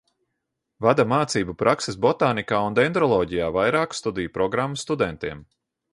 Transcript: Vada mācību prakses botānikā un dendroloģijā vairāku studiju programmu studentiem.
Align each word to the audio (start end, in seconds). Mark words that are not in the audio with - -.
Vada 0.85 1.03
mācību 1.11 1.55
prakses 1.59 1.99
botānikā 2.07 2.63
un 2.69 2.77
dendroloģijā 2.79 3.51
vairāku 3.59 3.99
studiju 4.01 4.37
programmu 4.39 4.85
studentiem. 4.87 5.45